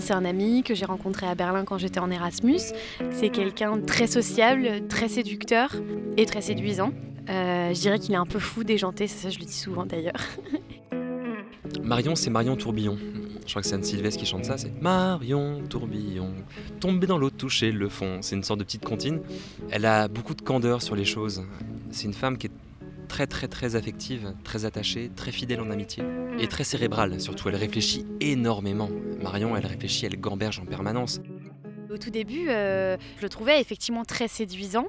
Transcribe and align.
C'est 0.00 0.14
un 0.14 0.24
ami 0.24 0.64
que 0.64 0.74
j'ai 0.74 0.84
rencontré 0.84 1.28
à 1.28 1.36
Berlin 1.36 1.64
quand 1.64 1.78
j'étais 1.78 2.00
en 2.00 2.10
Erasmus. 2.10 2.58
C'est 3.12 3.28
quelqu'un 3.28 3.80
très 3.80 4.08
sociable, 4.08 4.88
très 4.88 5.08
séducteur 5.08 5.76
et 6.16 6.26
très 6.26 6.40
séduisant. 6.40 6.92
Euh, 7.28 7.72
je 7.72 7.80
dirais 7.80 8.00
qu'il 8.00 8.12
est 8.12 8.18
un 8.18 8.26
peu 8.26 8.40
fou, 8.40 8.64
déjanté, 8.64 9.06
ça 9.06 9.30
je 9.30 9.38
le 9.38 9.44
dis 9.44 9.56
souvent 9.56 9.86
d'ailleurs. 9.86 10.20
Marion, 11.84 12.16
c'est 12.16 12.30
Marion 12.30 12.56
Tourbillon. 12.56 12.98
Je 13.46 13.50
crois 13.50 13.62
que 13.62 13.68
c'est 13.68 13.76
Anne 13.76 13.84
Sylvestre 13.84 14.18
qui 14.18 14.26
chante 14.26 14.44
ça, 14.44 14.58
c'est 14.58 14.72
Marion 14.82 15.62
Tourbillon, 15.68 16.32
tomber 16.80 17.06
dans 17.06 17.18
l'eau, 17.18 17.30
toucher 17.30 17.70
le 17.70 17.88
fond. 17.88 18.18
C'est 18.22 18.34
une 18.34 18.42
sorte 18.42 18.58
de 18.58 18.64
petite 18.64 18.84
comptine. 18.84 19.20
Elle 19.70 19.86
a 19.86 20.08
beaucoup 20.08 20.34
de 20.34 20.42
candeur 20.42 20.82
sur 20.82 20.96
les 20.96 21.04
choses. 21.04 21.44
C'est 21.92 22.06
une 22.06 22.14
femme 22.14 22.38
qui 22.38 22.48
est 22.48 22.52
très 23.10 23.26
très 23.26 23.48
très 23.48 23.74
affective, 23.74 24.34
très 24.44 24.64
attachée, 24.64 25.10
très 25.16 25.32
fidèle 25.32 25.60
en 25.60 25.68
amitié 25.70 26.04
et 26.38 26.46
très 26.46 26.62
cérébrale. 26.62 27.20
Surtout, 27.20 27.48
elle 27.48 27.56
réfléchit 27.56 28.06
énormément. 28.20 28.88
Marion, 29.20 29.56
elle 29.56 29.66
réfléchit, 29.66 30.06
elle 30.06 30.18
gamberge 30.18 30.60
en 30.60 30.64
permanence. 30.64 31.20
Au 31.92 31.98
tout 31.98 32.10
début, 32.10 32.48
euh, 32.48 32.96
je 33.16 33.22
le 33.22 33.28
trouvais 33.28 33.60
effectivement 33.60 34.04
très 34.04 34.28
séduisant. 34.28 34.86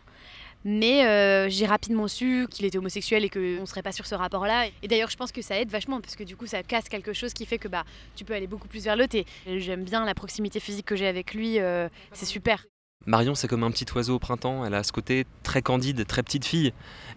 Mais 0.64 1.08
euh, 1.08 1.50
j'ai 1.50 1.66
rapidement 1.66 2.08
su 2.08 2.46
qu'il 2.52 2.66
était 2.66 2.78
homosexuel 2.78 3.26
et 3.26 3.30
qu'on 3.30 3.40
ne 3.40 3.66
serait 3.66 3.82
pas 3.82 3.92
sur 3.92 4.06
ce 4.06 4.14
rapport-là. 4.14 4.68
Et 4.84 4.88
d'ailleurs, 4.88 5.10
je 5.10 5.18
pense 5.18 5.32
que 5.32 5.42
ça 5.42 5.60
aide 5.60 5.72
vachement 5.72 6.00
parce 6.00 6.16
que 6.16 6.24
du 6.24 6.36
coup, 6.36 6.46
ça 6.46 6.62
casse 6.62 6.88
quelque 6.88 7.14
chose 7.14 7.34
qui 7.34 7.48
fait 7.48 7.58
que 7.58 7.68
bah, 7.68 7.84
tu 8.16 8.24
peux 8.24 8.36
aller 8.36 8.46
beaucoup 8.46 8.68
plus 8.68 8.84
vers 8.84 8.96
l'autre. 8.96 9.18
J'aime 9.48 9.84
bien 9.84 10.06
la 10.06 10.14
proximité 10.14 10.60
physique 10.60 10.86
que 10.86 10.96
j'ai 10.96 11.08
avec 11.08 11.34
lui, 11.34 11.60
euh, 11.60 11.90
c'est 12.14 12.28
super. 12.28 12.64
Marion, 13.08 13.34
c'est 13.34 13.48
comme 13.48 13.64
un 13.64 13.72
petit 13.72 13.86
oiseau 13.96 14.16
au 14.16 14.20
printemps. 14.20 14.64
Elle 14.64 14.76
a 14.76 14.84
ce 14.84 14.92
côté 14.92 15.26
très 15.42 15.64
candide, 15.64 16.06
très 16.06 16.22
petite 16.22 16.46
fille. 16.46 16.72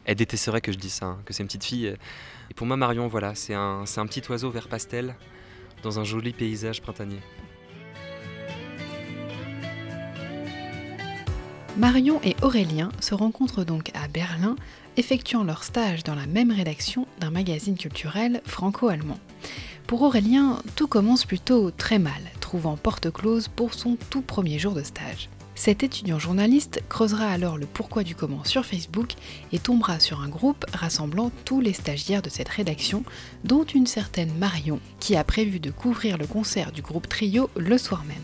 Elle 0.06 0.16
détesterait 0.16 0.62
que 0.62 0.72
je 0.72 0.78
dise 0.78 0.94
ça, 0.94 1.06
hein, 1.06 1.18
que 1.26 1.34
c'est 1.34 1.42
une 1.42 1.46
petite 1.46 1.64
fille. 1.64 1.86
Et 2.50 2.54
pour 2.54 2.66
moi, 2.66 2.76
Marion, 2.78 3.06
voilà, 3.06 3.34
c'est 3.34 3.52
un, 3.52 3.84
un 3.96 4.06
petit 4.06 4.22
oiseau 4.30 4.50
vert 4.50 4.68
pastel 4.68 5.14
dans 5.82 5.98
un 6.00 6.04
joli 6.04 6.32
paysage 6.32 6.80
printanier. 6.80 7.20
Marion 11.76 12.19
et 12.24 12.36
Aurélien 12.41 12.91
se 13.00 13.14
rencontrent 13.14 13.64
donc 13.64 13.91
à 13.94 14.08
Berlin, 14.08 14.56
effectuant 14.96 15.44
leur 15.44 15.64
stage 15.64 16.02
dans 16.02 16.14
la 16.14 16.26
même 16.26 16.50
rédaction 16.50 17.06
d'un 17.20 17.30
magazine 17.30 17.76
culturel 17.76 18.41
franco-allemand. 18.46 19.19
Pour 19.86 20.00
Aurélien, 20.00 20.62
tout 20.76 20.86
commence 20.86 21.26
plutôt 21.26 21.70
très 21.70 21.98
mal, 21.98 22.22
trouvant 22.41 22.76
porte 22.76 23.10
close 23.10 23.48
pour 23.48 23.74
son 23.74 23.98
tout 24.08 24.22
premier 24.22 24.58
jour 24.58 24.72
de 24.72 24.82
stage. 24.82 25.28
Cet 25.55 25.84
étudiant 25.84 26.19
journaliste 26.19 26.83
creusera 26.88 27.27
alors 27.27 27.58
le 27.58 27.66
pourquoi 27.66 28.02
du 28.02 28.14
comment 28.14 28.44
sur 28.44 28.66
Facebook 28.66 29.12
et 29.52 29.58
tombera 29.58 30.00
sur 30.00 30.20
un 30.20 30.28
groupe 30.28 30.64
rassemblant 30.72 31.30
tous 31.44 31.60
les 31.60 31.72
stagiaires 31.72 32.22
de 32.22 32.28
cette 32.28 32.48
rédaction, 32.48 33.05
dont 33.44 33.64
une 33.64 33.86
certaine 33.86 34.34
Marion, 34.38 34.80
qui 34.98 35.16
a 35.16 35.22
prévu 35.22 35.60
de 35.60 35.70
couvrir 35.70 36.19
le 36.19 36.27
concert 36.27 36.72
du 36.72 36.82
groupe 36.82 37.08
Trio 37.08 37.50
le 37.56 37.78
soir 37.78 38.05
même. 38.05 38.16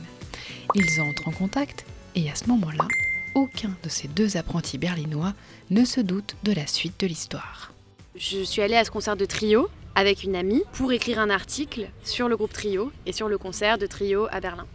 Ils 0.75 1.01
entrent 1.01 1.29
en 1.29 1.33
contact 1.33 1.85
et 2.17 2.29
à 2.31 2.35
ce 2.35 2.47
moment-là, 2.49 2.87
aucun 3.35 3.77
de 3.83 3.89
ces 3.89 4.09
deux 4.09 4.37
apprentis 4.37 4.79
berlinois 4.79 5.35
ne 5.71 5.85
se 5.85 6.01
doute 6.01 6.37
de 6.43 6.53
la 6.53 6.67
suite 6.67 6.99
de 6.99 7.07
l'histoire. 7.07 7.73
Je 8.17 8.43
suis 8.43 8.61
allée 8.61 8.77
à 8.77 8.85
ce 8.85 8.91
concert 8.91 9.17
de 9.17 9.25
trio 9.25 9.69
avec 9.95 10.25
une 10.25 10.35
amie 10.35 10.63
pour 10.73 10.93
écrire 10.93 11.21
un 11.21 11.31
article 11.31 11.91
sur 12.03 12.29
le 12.29 12.37
groupe 12.37 12.53
Trio 12.53 12.93
et 13.07 13.13
sur 13.13 13.29
le 13.29 13.39
concert 13.39 13.79
de 13.79 13.87
Trio 13.87 14.27
à 14.31 14.41
Berlin. 14.41 14.67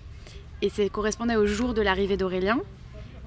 Et 0.62 0.70
ça 0.70 0.88
correspondait 0.90 1.36
au 1.36 1.46
jour 1.46 1.74
de 1.74 1.82
l'arrivée 1.82 2.18
d'Aurélien. 2.18 2.60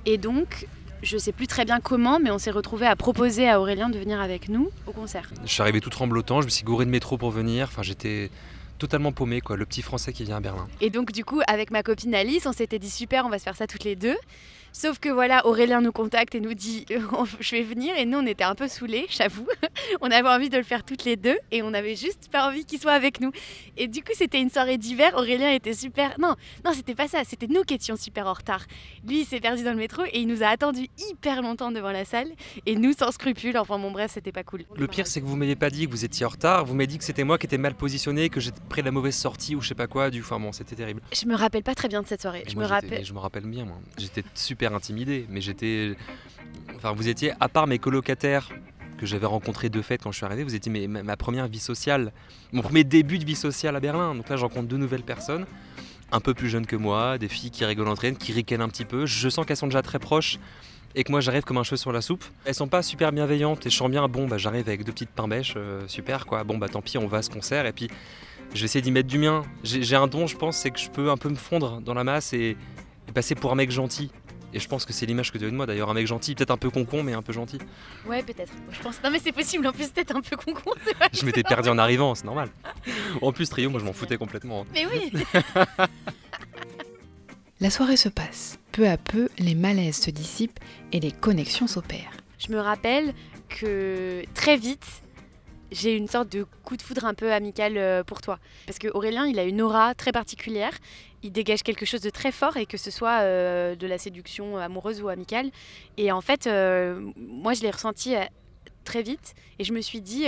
Et 0.07 0.19
donc, 0.19 0.67
je 1.03 1.19
sais 1.19 1.33
plus 1.33 1.47
très 1.47 1.65
bien 1.65 1.81
comment, 1.81 2.19
mais 2.19 2.31
on 2.31 2.39
s'est 2.39 2.51
retrouvé 2.51 2.87
à 2.87 2.97
proposer 2.97 3.49
à 3.49 3.61
Aurélien 3.61 3.89
de 3.89 3.99
venir 3.99 4.21
avec 4.21 4.49
nous 4.49 4.71
au 4.87 4.93
concert. 4.93 5.31
Je 5.45 5.51
suis 5.51 5.63
arrivé 5.63 5.81
tout 5.81 5.91
tremblotant, 5.91 6.41
je 6.41 6.47
me 6.47 6.51
suis 6.51 6.65
gouré 6.65 6.85
de 6.85 6.91
métro 6.91 7.19
pour 7.19 7.31
venir. 7.31 7.69
Enfin, 7.71 7.83
j'étais 7.83 8.31
totalement 8.79 9.13
paumé, 9.13 9.41
quoi, 9.41 9.57
le 9.57 9.67
petit 9.67 9.83
français 9.83 10.13
qui 10.13 10.25
vient 10.25 10.37
à 10.37 10.41
Berlin. 10.41 10.67
Et 10.81 10.91
donc, 10.91 11.13
du 11.13 11.25
coup, 11.25 11.41
avec 11.47 11.71
ma 11.71 11.83
copine 11.83 12.15
Alice, 12.15 12.47
on 12.47 12.53
s'était 12.53 12.79
dit 12.79 12.91
super, 12.91 13.27
on 13.27 13.29
va 13.29 13.39
se 13.39 13.45
faire 13.45 13.57
ça 13.57 13.67
toutes 13.67 13.85
les 13.85 13.97
deux. 13.97 14.17
Sauf 14.79 15.01
que 15.01 15.09
voilà, 15.09 15.45
Aurélien 15.45 15.81
nous 15.81 15.91
contacte 15.91 16.37
et 16.37 16.41
nous 16.41 16.55
dit 16.55 16.87
je 17.41 17.57
vais 17.57 17.65
venir 17.65 17.97
et 17.99 18.07
nous 18.07 18.19
on 18.19 18.27
était 18.27 18.45
un 18.45 18.55
peu 18.55 18.69
saoulés, 18.69 19.07
j'avoue. 19.11 19.49
on 20.01 20.09
avait 20.09 20.29
envie 20.29 20.51
de 20.51 20.57
le 20.57 20.63
faire 20.63 20.85
toutes 20.85 21.05
les 21.05 21.17
deux 21.17 21.37
et 21.51 21.65
on 21.65 21.75
avait 21.75 21.97
juste 21.97 22.29
pas 22.31 22.47
envie 22.47 22.65
qu'il 22.65 22.79
soit 22.79 22.93
avec 22.93 23.21
nous. 23.21 23.33
Et 23.77 23.89
du 23.89 24.05
coup 24.05 24.13
c'était 24.15 24.41
une 24.41 24.51
soirée 24.51 24.79
d'hiver, 24.79 25.15
Aurélien 25.17 25.51
était 25.51 25.73
super... 25.73 26.15
Non, 26.21 26.37
non 26.65 26.73
c'était 26.75 26.95
pas 26.95 27.09
ça, 27.09 27.25
c'était 27.25 27.49
nous 27.49 27.65
qui 27.65 27.75
étions 27.75 27.97
super 27.97 28.29
en 28.29 28.35
retard. 28.35 28.67
Lui 29.05 29.23
il 29.23 29.25
s'est 29.25 29.41
perdu 29.41 29.65
dans 29.65 29.73
le 29.73 29.79
métro 29.79 30.05
et 30.05 30.21
il 30.21 30.29
nous 30.29 30.45
a 30.45 30.47
attendu 30.47 30.87
hyper 31.11 31.43
longtemps 31.43 31.73
devant 31.73 31.91
la 31.91 32.05
salle 32.05 32.29
et 32.65 32.77
nous 32.77 32.93
sans 32.93 33.11
scrupule, 33.11 33.59
enfin 33.59 33.81
bon 33.81 33.91
bref 33.91 34.13
c'était 34.15 34.31
pas 34.31 34.45
cool. 34.45 34.63
Le 34.77 34.87
pire 34.87 35.09
c'est 35.09 35.21
que 35.21 35.27
vous 35.27 35.35
m'avez 35.35 35.57
pas 35.57 35.71
dit 35.71 35.87
que 35.87 35.91
vous 35.91 36.05
étiez 36.05 36.25
en 36.25 36.29
retard, 36.29 36.65
vous 36.65 36.75
m'avez 36.75 36.87
dit 36.87 36.99
que 36.99 37.05
c'était 37.05 37.25
moi 37.25 37.37
qui 37.37 37.47
étais 37.47 37.59
mal 37.59 37.75
positionné, 37.75 38.29
que 38.29 38.39
j'étais 38.39 38.61
près 38.69 38.83
de 38.83 38.87
la 38.87 38.93
mauvaise 38.93 39.17
sortie 39.17 39.57
ou 39.57 39.61
je 39.61 39.67
sais 39.67 39.75
pas 39.75 39.89
quoi, 39.89 40.11
du... 40.11 40.21
Enfin 40.21 40.39
bon 40.39 40.53
c'était 40.53 40.77
terrible. 40.77 41.03
Je 41.13 41.27
me 41.27 41.35
rappelle 41.35 41.65
pas 41.65 41.75
très 41.75 41.89
bien 41.89 42.01
de 42.01 42.07
cette 42.07 42.23
soirée. 42.23 42.45
je 42.47 42.55
me 42.55 42.65
rappelle... 42.65 43.05
Je 43.05 43.13
me 43.13 43.19
rappelle 43.19 43.43
bien 43.43 43.65
moi. 43.65 43.81
J'étais 43.99 44.23
super 44.37 44.68
intimidé, 44.75 45.27
mais 45.29 45.41
j'étais. 45.41 45.97
Enfin, 46.77 46.93
vous 46.93 47.09
étiez, 47.09 47.33
à 47.41 47.49
part 47.49 47.67
mes 47.67 47.79
colocataires 47.79 48.51
que 48.99 49.07
j'avais 49.07 49.27
rencontrés 49.27 49.69
de 49.71 49.81
fait 49.81 49.99
quand 49.99 50.13
je 50.13 50.17
suis 50.17 50.27
arrivé, 50.27 50.45
vous 50.45 50.55
étiez 50.55 50.89
ma, 50.89 51.17
première 51.17 51.49
vie 51.49 51.59
sociale, 51.59 52.13
mon 52.53 52.63
premier 52.63 52.85
début 52.85 53.19
de 53.19 53.25
vie 53.25 53.37
sociale 53.37 53.77
à 53.77 53.81
Berlin. 53.81 54.15
Donc 54.15 54.29
là, 54.29 54.37
je 54.37 54.43
rencontre 54.43 54.69
deux 54.69 54.77
nouvelles 54.77 55.03
personnes, 55.03 55.47
un 56.13 56.21
peu 56.21 56.35
plus 56.35 56.49
jeunes 56.49 56.67
que 56.67 56.77
moi, 56.77 57.19
des 57.19 57.29
filles 57.29 57.51
qui 57.51 57.65
rigolent 57.65 57.89
entre 57.89 58.05
elles, 58.05 58.17
qui 58.17 58.33
ricanent 58.33 58.63
un 58.63 58.69
petit 58.69 58.85
peu. 58.85 59.07
Je 59.07 59.29
sens 59.29 59.47
qu'elles 59.47 59.57
sont 59.57 59.69
déjà 59.69 59.83
très 59.83 59.99
proches 59.99 60.39
et 60.95 61.05
que 61.05 61.13
moi 61.13 61.21
j'arrive 61.21 61.43
comme 61.43 61.59
un 61.59 61.63
cheveu 61.63 61.77
sur 61.77 61.93
la 61.93 62.01
soupe. 62.01 62.25
Elles 62.45 62.55
sont 62.55 62.69
pas 62.69 62.83
super 62.83 63.13
bienveillantes 63.13 63.67
et 63.67 63.71
je 63.71 63.77
sens 63.77 63.91
bien, 63.91 64.07
bon, 64.09 64.27
bah 64.27 64.39
j'arrive 64.39 64.69
avec 64.69 64.85
deux 64.85 64.93
petites 64.93 65.11
pains 65.11 65.29
bêches, 65.29 65.55
euh, 65.57 65.87
super 65.87 66.27
quoi. 66.27 66.45
Bon, 66.45 66.59
bah 66.59 66.69
tant 66.69 66.83
pis, 66.83 66.99
on 66.99 67.07
va 67.07 67.19
à 67.19 67.23
ce 67.23 67.31
concert 67.31 67.67
et 67.67 67.73
puis 67.73 67.89
je 68.55 68.61
vais 68.61 68.65
essayer 68.65 68.83
d'y 68.83 68.91
mettre 68.91 69.09
du 69.09 69.19
mien. 69.19 69.43
J'ai 69.63 69.97
un 69.97 70.07
don, 70.07 70.27
je 70.27 70.37
pense, 70.37 70.57
c'est 70.57 70.71
que 70.71 70.79
je 70.79 70.91
peux 70.91 71.11
un 71.11 71.17
peu 71.17 71.29
me 71.29 71.37
fondre 71.37 71.81
dans 71.81 71.95
la 71.95 72.05
masse 72.05 72.33
et 72.33 72.57
passer 73.15 73.35
pour 73.35 73.53
un 73.53 73.55
mec 73.55 73.71
gentil. 73.71 74.11
Et 74.53 74.61
je 74.61 74.69
pense 74.69 74.85
que 74.85 74.93
c'est 74.93 75.05
l'image 75.07 75.31
que 75.31 75.39
tu 75.39 75.45
as 75.45 75.51
de 75.51 75.55
moi 75.55 75.67
d'ailleurs, 75.67 75.91
un 75.91 75.95
mec 75.95 76.07
gentil, 76.07 76.35
peut-être 76.35 76.51
un 76.51 76.57
peu 76.57 76.71
concon, 76.71 77.03
mais 77.03 77.13
un 77.13 77.23
peu 77.23 77.33
gentil. 77.33 77.59
Ouais, 78.07 78.23
peut-être. 78.23 78.53
Je 78.71 78.81
pense. 78.81 79.03
Non, 79.03 79.11
mais 79.11 79.19
c'est 79.19 79.33
possible, 79.33 79.67
en 79.67 79.73
plus, 79.73 79.89
peut-être 79.89 80.17
un 80.17 80.23
peu 80.23 80.37
concon. 80.37 80.71
je 81.13 81.25
m'étais 81.27 81.43
perdu 81.43 81.69
en 81.69 81.79
arrivant, 81.79 82.15
c'est 82.15 82.25
normal. 82.25 82.49
En 83.23 83.33
plus, 83.33 83.49
Trio, 83.49 83.69
moi 83.71 83.81
je 83.81 83.85
m'en 83.85 83.93
foutais 83.93 84.17
complètement. 84.17 84.65
Mais 84.73 84.87
oui 84.87 85.13
La 87.61 87.71
soirée 87.71 87.97
se 87.97 88.09
passe. 88.09 88.59
Peu 88.73 88.89
à 88.89 88.97
peu, 88.97 89.29
les 89.39 89.55
malaises 89.55 89.97
se 90.01 90.11
dissipent 90.11 90.61
et 90.93 91.01
les 91.01 91.11
connexions 91.11 91.67
s'opèrent. 91.67 92.13
Je 92.39 92.53
me 92.53 92.61
rappelle 92.61 93.13
que 93.49 94.23
très 94.35 94.57
vite, 94.57 94.87
j'ai 95.71 95.97
une 95.97 96.09
sorte 96.09 96.31
de 96.31 96.47
coup 96.65 96.77
de 96.77 96.83
foudre 96.83 97.05
un 97.05 97.15
peu 97.15 97.33
amical 97.33 97.77
euh, 97.77 98.03
pour 98.03 98.21
toi. 98.21 98.39
Parce 98.67 98.79
que 98.79 98.89
Aurélien, 98.89 99.27
il 99.27 99.39
a 99.39 99.45
une 99.45 99.61
aura 99.61 99.95
très 99.95 100.13
particulière. 100.13 100.73
Il 101.23 101.33
dégage 101.33 101.63
quelque 101.63 101.85
chose 101.85 102.01
de 102.01 102.11
très 102.11 102.33
fort 102.33 102.57
et 102.57 102.67
que 102.67 102.77
ce 102.77 102.91
soit 102.91 103.21
euh, 103.21 103.75
de 103.75 103.87
la 103.87 103.99
séduction 103.99 104.57
amoureuse 104.57 105.03
ou 105.03 105.09
amicale. 105.09 105.51
Et 105.97 106.13
en 106.13 106.21
fait, 106.21 106.47
euh, 106.47 107.01
moi, 107.17 107.55
je 107.55 107.63
l'ai 107.63 107.71
ressenti 107.71 108.15
très 108.89 109.03
vite. 109.03 109.35
Et 109.59 109.65
je 109.65 109.73
me 109.73 109.81
suis 109.81 110.01
dit 110.01 110.27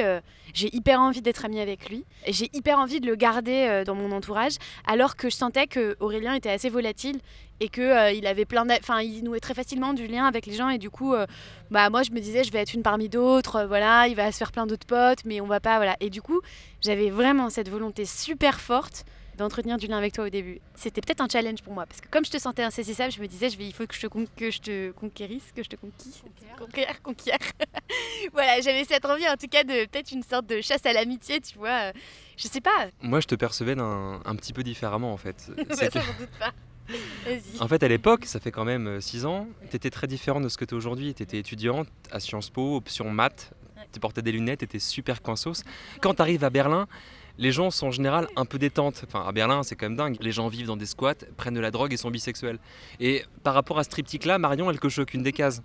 j'ai 0.55 0.75
hyper 0.75 1.01
envie 1.01 1.23
d'être 1.23 1.45
amie 1.45 1.61
avec 1.61 1.89
lui. 1.89 2.05
Et 2.27 2.33
j'ai 2.33 2.51
hyper 2.53 2.79
envie 2.79 3.01
de 3.01 3.07
le 3.07 3.17
garder 3.17 3.83
dans 3.87 3.95
mon 3.95 4.13
entourage 4.13 4.55
alors 4.87 5.17
que 5.17 5.31
je 5.31 5.37
sentais 5.37 5.67
que 5.67 5.97
Aurélien 6.01 6.35
était 6.35 6.51
assez 6.51 6.69
volatile 6.69 7.21
et 7.61 7.69
que 7.69 7.81
euh, 7.81 8.11
il 8.11 8.27
avait 8.27 8.47
plein 8.47 8.67
enfin 8.79 9.01
il 9.01 9.23
nouait 9.23 9.41
très 9.41 9.55
facilement 9.55 9.93
du 9.93 10.07
lien 10.07 10.27
avec 10.27 10.47
les 10.47 10.55
gens. 10.55 10.69
Et 10.71 10.79
du 10.79 10.91
coup 10.91 11.15
euh, 11.15 11.27
bah 11.71 11.91
moi 11.91 12.03
je 12.03 12.11
me 12.11 12.21
disais 12.21 12.43
je 12.43 12.53
vais 12.53 12.59
être 12.59 12.75
une 12.75 12.83
parmi 12.83 13.09
d'autres 13.09 13.57
euh, 13.57 13.67
voilà 13.67 14.09
il 14.09 14.17
va 14.17 14.33
se 14.33 14.39
faire 14.39 14.53
plein 14.53 14.67
d'autres 14.67 14.87
potes 14.87 15.25
mais 15.25 15.41
on 15.41 15.47
va 15.47 15.61
pas 15.61 15.77
voilà. 15.77 15.97
Et 16.01 16.11
du 16.11 16.23
coup 16.23 16.41
j'avais 16.81 17.11
vraiment 17.11 17.51
cette 17.51 17.69
volonté 17.69 18.05
super 18.05 18.61
forte 18.61 19.05
d'entretenir 19.41 19.77
du 19.77 19.87
lien 19.87 19.99
avec 19.99 20.13
toi 20.13 20.27
au 20.27 20.29
début. 20.29 20.61
C'était 20.75 21.01
peut-être 21.01 21.21
un 21.21 21.29
challenge 21.29 21.63
pour 21.63 21.73
moi 21.73 21.87
parce 21.87 22.01
que 22.01 22.09
comme 22.09 22.25
je 22.25 22.31
te 22.31 22.39
sentais 22.39 22.63
insaisissable, 22.63 23.13
je 23.13 23.21
me 23.21 23.27
disais 23.27 23.51
je 23.51 23.59
vais 23.59 23.67
il 23.67 23.75
faut 23.75 23.87
que 23.87 23.95
je 23.95 24.07
te 24.07 24.07
que 24.37 24.51
je 24.51 24.61
te 24.61 24.91
conquérisse, 24.93 25.53
que 25.55 25.63
je 25.63 25.69
te 25.69 25.77
conquisse, 25.77 26.23
conquérir, 26.59 27.03
conquérir. 27.03 27.39
voilà, 28.33 28.61
j'avais 28.61 28.85
cette 28.85 29.05
envie 29.05 29.29
en 29.29 29.37
tout 29.37 29.49
cas 29.49 29.65
de 29.65 29.87
peut-être 29.87 30.13
une 30.13 30.23
sorte 30.23 30.47
de 30.47 30.61
chasse 30.61 30.87
à 30.87 30.93
l'amitié, 30.93 31.41
tu 31.41 31.59
vois. 31.59 31.93
Je 32.37 32.49
sais 32.49 32.61
pas. 32.61 32.89
Moi, 33.03 33.21
je 33.21 33.27
te 33.27 33.35
percevais 33.35 33.79
un, 33.79 34.21
un 34.25 34.37
petit 34.37 34.53
peu 34.53 34.63
différemment 34.63 35.13
en 35.13 35.17
fait. 35.17 35.41
ça, 35.71 35.89
que... 35.89 35.99
doute 36.19 36.31
pas. 36.39 36.53
En 37.61 37.69
fait, 37.69 37.83
à 37.83 37.89
l'époque, 37.89 38.25
ça 38.25 38.41
fait 38.41 38.51
quand 38.51 38.65
même 38.65 39.01
6 39.01 39.25
euh, 39.25 39.29
ans, 39.29 39.47
tu 39.69 39.77
étais 39.77 39.91
très 39.91 40.07
différente 40.07 40.43
de 40.43 40.49
ce 40.49 40.57
que 40.57 40.65
tu 40.65 40.75
es 40.75 40.77
aujourd'hui. 40.77 41.15
Tu 41.15 41.23
étais 41.23 41.39
étudiante 41.39 41.89
à 42.11 42.21
Sciences 42.21 42.51
Po, 42.51 42.77
option 42.77 43.11
maths, 43.11 43.53
tu 43.93 44.01
portais 44.01 44.23
des 44.23 44.33
lunettes, 44.33 44.61
tu 44.61 44.65
étais 44.65 44.79
super 44.79 45.23
coinsos. 45.23 45.63
Quand 46.01 46.15
tu 46.15 46.23
arrives 46.23 46.45
à 46.45 46.51
Berlin, 46.51 46.87
les 47.39 47.53
gens 47.53 47.71
sont 47.71 47.89
en 47.89 47.91
général 47.91 48.29
un 48.37 48.45
peu 48.45 48.59
détentes. 48.59 49.03
Enfin, 49.07 49.25
à 49.27 49.33
Berlin, 49.33 49.63
c'est 49.63 49.77
quand 49.77 49.87
même 49.87 49.97
dingue. 49.97 50.17
Les 50.21 50.33
gens 50.33 50.49
vivent 50.49 50.67
dans 50.67 50.77
des 50.77 50.87
squats, 50.87 51.15
prennent 51.37 51.55
de 51.55 51.61
la 51.61 51.71
drogue 51.71 51.93
et 51.93 51.97
sont 51.97 52.11
bisexuels. 52.11 52.59
Et 53.01 53.25
par 53.43 53.55
rapport 53.55 53.79
à 53.79 53.85
ce 53.85 53.89
triptyque-là, 53.89 54.39
Marion, 54.39 54.71
elle 54.71 54.81
coche 54.81 54.99
aucune 54.99 55.23
des 55.23 55.33
cases. 55.33 55.63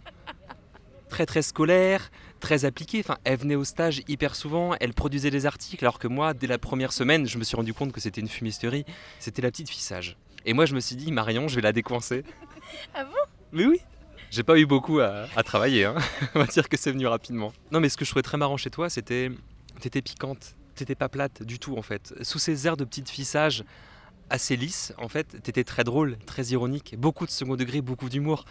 Très 1.10 1.26
très 1.26 1.42
scolaire, 1.42 2.12
très 2.40 2.66
appliquée. 2.66 3.00
Enfin, 3.00 3.18
elle 3.24 3.38
venait 3.38 3.56
au 3.56 3.64
stage 3.64 4.02
hyper 4.08 4.36
souvent, 4.36 4.76
elle 4.80 4.94
produisait 4.94 5.32
des 5.32 5.46
articles, 5.46 5.84
alors 5.84 6.00
que 6.00 6.08
moi, 6.08 6.34
dès 6.34 6.48
la 6.48 6.58
première 6.58 6.94
semaine, 6.94 7.28
je 7.28 7.38
me 7.38 7.44
suis 7.44 7.56
rendu 7.56 7.74
compte 7.74 7.92
que 7.92 8.02
c'était 8.02 8.22
une 8.22 8.28
fumisterie. 8.28 8.86
C'était 9.20 9.42
la 9.42 9.52
petite 9.52 9.70
fissage. 9.70 10.18
Et 10.46 10.54
moi, 10.54 10.66
je 10.66 10.76
me 10.76 10.80
suis 10.80 10.96
dit, 10.96 11.12
Marion, 11.12 11.48
je 11.48 11.56
vais 11.56 11.62
la 11.62 11.72
décoincer. 11.72 12.24
Ah 12.94 13.04
bon? 13.04 13.12
Mais 13.52 13.66
oui 13.66 13.80
J'ai 14.32 14.44
pas 14.44 14.58
eu 14.58 14.66
beaucoup 14.66 15.00
à, 15.00 15.28
travailler, 15.44 15.86
hein. 15.86 15.96
on 16.36 16.40
va 16.40 16.46
dire 16.46 16.70
que 16.70 16.78
c'est 16.78 16.92
venu 16.92 17.08
rapidement. 17.08 17.54
Non, 17.72 17.80
mais 17.80 17.90
ce 17.90 17.98
que 17.98 18.06
je 18.06 18.10
trouvais 18.10 18.24
très 18.24 18.38
marrant 18.38 18.58
chez 18.58 18.70
toi, 18.70 18.90
c'était. 18.90 19.32
T'étais 19.80 20.02
piquante, 20.02 20.56
t'étais 20.76 20.96
pas 20.96 21.10
plate 21.10 21.44
du 21.44 21.60
tout 21.60 21.78
en 21.78 21.82
fait. 21.82 22.14
Sous 22.22 22.40
ces 22.40 22.68
airs 22.68 22.78
de 22.78 22.86
petite 22.86 23.10
fissage, 23.10 23.64
assez 24.30 24.56
lisse. 24.56 24.94
En 24.98 25.08
fait, 25.08 25.42
t'étais 25.44 25.64
très 25.64 25.84
drôle, 25.84 26.18
très 26.26 26.44
ironique, 26.48 26.96
beaucoup 26.98 27.26
de 27.26 27.32
second 27.32 27.56
degré, 27.56 27.82
beaucoup 27.82 28.10
d'humour. 28.10 28.46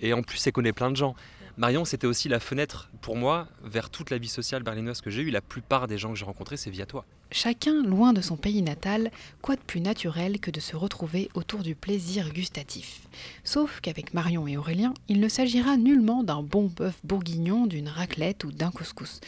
Et 0.00 0.12
en 0.12 0.22
plus, 0.22 0.46
elle 0.46 0.52
connaît 0.52 0.72
plein 0.72 0.90
de 0.90 0.96
gens. 0.96 1.14
Marion, 1.56 1.84
c'était 1.84 2.08
aussi 2.08 2.28
la 2.28 2.40
fenêtre 2.40 2.90
pour 3.00 3.14
moi 3.14 3.46
vers 3.62 3.88
toute 3.88 4.10
la 4.10 4.18
vie 4.18 4.28
sociale 4.28 4.64
berlinoise 4.64 5.00
que 5.00 5.08
j'ai 5.08 5.22
eue. 5.22 5.30
La 5.30 5.40
plupart 5.40 5.86
des 5.86 5.98
gens 5.98 6.10
que 6.10 6.18
j'ai 6.18 6.24
rencontrés, 6.24 6.56
c'est 6.56 6.70
via 6.70 6.84
toi. 6.84 7.04
Chacun 7.30 7.80
loin 7.84 8.12
de 8.12 8.20
son 8.20 8.36
pays 8.36 8.60
natal, 8.60 9.12
quoi 9.40 9.54
de 9.54 9.60
plus 9.60 9.80
naturel 9.80 10.40
que 10.40 10.50
de 10.50 10.58
se 10.58 10.74
retrouver 10.74 11.30
autour 11.34 11.62
du 11.62 11.76
plaisir 11.76 12.32
gustatif 12.32 13.02
Sauf 13.44 13.80
qu'avec 13.80 14.14
Marion 14.14 14.48
et 14.48 14.56
Aurélien, 14.56 14.94
il 15.08 15.20
ne 15.20 15.28
s'agira 15.28 15.76
nullement 15.76 16.24
d'un 16.24 16.42
bon 16.42 16.66
bœuf 16.76 16.98
bourguignon, 17.04 17.66
d'une 17.66 17.88
raclette 17.88 18.42
ou 18.42 18.50
d'un 18.50 18.72
couscous. 18.72 19.20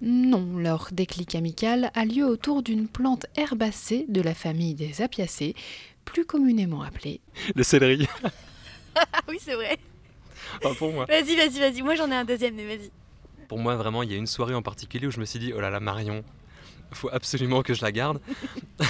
Non, 0.00 0.56
leur 0.56 0.88
déclic 0.92 1.34
amical 1.34 1.90
a 1.94 2.04
lieu 2.04 2.24
autour 2.24 2.62
d'une 2.62 2.86
plante 2.86 3.26
herbacée 3.34 4.06
de 4.08 4.20
la 4.20 4.34
famille 4.34 4.74
des 4.74 5.02
apiacées, 5.02 5.56
plus 6.04 6.24
communément 6.24 6.82
appelée 6.82 7.20
le 7.56 7.64
céleri. 7.64 8.06
ah 8.94 9.20
oui, 9.28 9.38
c'est 9.40 9.54
vrai. 9.54 9.78
pour 10.78 10.92
moi. 10.92 11.06
Vas-y, 11.06 11.36
vas-y, 11.36 11.58
vas-y. 11.58 11.82
Moi, 11.82 11.94
j'en 11.94 12.10
ai 12.10 12.14
un 12.14 12.24
deuxième, 12.24 12.54
mais 12.54 12.64
vas-y. 12.66 12.90
Pour 13.48 13.58
moi, 13.58 13.76
vraiment, 13.76 14.02
il 14.02 14.10
y 14.10 14.14
a 14.14 14.18
une 14.18 14.26
soirée 14.26 14.54
en 14.54 14.62
particulier 14.62 15.06
où 15.06 15.10
je 15.10 15.20
me 15.20 15.24
suis 15.24 15.38
dit, 15.38 15.52
oh 15.54 15.60
là 15.60 15.70
là, 15.70 15.80
Marion, 15.80 16.24
faut 16.92 17.10
absolument 17.12 17.62
que 17.62 17.74
je 17.74 17.82
la 17.82 17.92
garde. 17.92 18.20